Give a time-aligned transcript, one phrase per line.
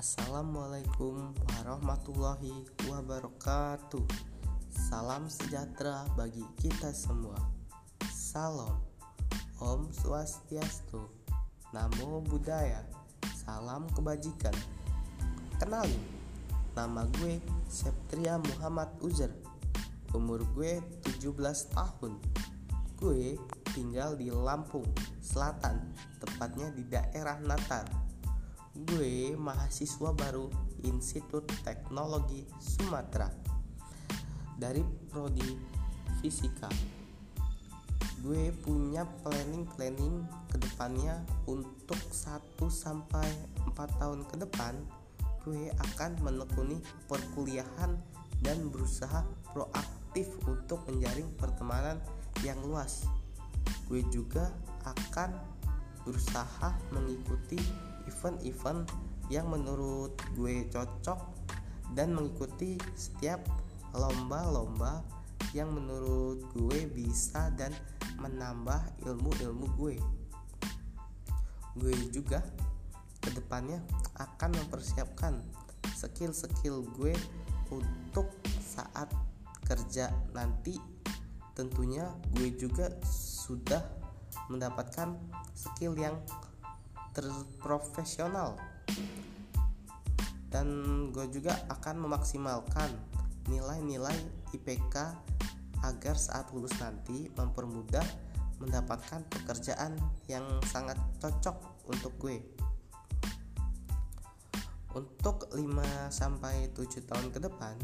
[0.00, 4.00] Assalamualaikum warahmatullahi wabarakatuh.
[4.72, 7.36] Salam sejahtera bagi kita semua.
[8.08, 8.80] Salam,
[9.60, 11.04] Om Swastiastu,
[11.76, 12.80] Namo Buddhaya,
[13.44, 14.56] salam kebajikan.
[15.60, 16.00] Kenalin,
[16.72, 17.36] nama gue
[17.68, 19.36] Septria Muhammad Uzer.
[20.16, 20.80] Umur gue
[21.12, 22.16] 17 tahun.
[22.96, 23.36] Gue
[23.76, 24.88] tinggal di Lampung
[25.20, 25.92] Selatan,
[26.24, 28.09] tepatnya di daerah Natar
[28.80, 30.48] gue mahasiswa baru
[30.88, 33.28] Institut Teknologi Sumatera
[34.56, 34.80] dari
[35.12, 35.52] prodi
[36.24, 36.68] fisika.
[38.24, 43.28] Gue punya planning-planning ke depannya untuk 1 sampai
[43.68, 44.76] 4 tahun ke depan
[45.40, 47.96] gue akan menekuni perkuliahan
[48.44, 49.24] dan berusaha
[49.56, 51.96] proaktif untuk menjaring pertemanan
[52.44, 53.08] yang luas.
[53.88, 54.52] Gue juga
[54.84, 55.32] akan
[56.04, 57.60] berusaha mengikuti
[58.10, 58.90] event-event
[59.30, 61.20] yang menurut gue cocok
[61.94, 63.46] dan mengikuti setiap
[63.94, 65.02] lomba-lomba
[65.54, 67.70] yang menurut gue bisa dan
[68.18, 69.96] menambah ilmu-ilmu gue.
[71.78, 72.42] Gue juga
[73.22, 73.78] ke depannya
[74.18, 75.38] akan mempersiapkan
[75.94, 77.14] skill-skill gue
[77.70, 79.10] untuk saat
[79.66, 80.74] kerja nanti
[81.54, 83.82] tentunya gue juga sudah
[84.50, 85.14] mendapatkan
[85.54, 86.16] skill yang
[87.14, 88.56] terprofesional
[90.50, 90.66] dan
[91.14, 92.90] gue juga akan memaksimalkan
[93.46, 94.14] nilai-nilai
[94.50, 94.94] IPK
[95.86, 98.04] agar saat lulus nanti mempermudah
[98.60, 99.96] mendapatkan pekerjaan
[100.28, 101.56] yang sangat cocok
[101.88, 102.44] untuk gue.
[104.90, 107.78] Untuk 5 sampai 7 tahun ke depan,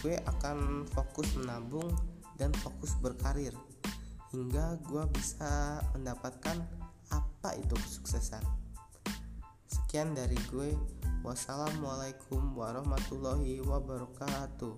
[0.00, 1.90] gue akan fokus menabung
[2.38, 3.52] dan fokus berkarir
[4.30, 6.62] hingga gue bisa mendapatkan
[7.38, 8.42] apa itu kesuksesan.
[9.70, 10.74] Sekian dari gue.
[11.22, 14.74] Wassalamualaikum warahmatullahi wabarakatuh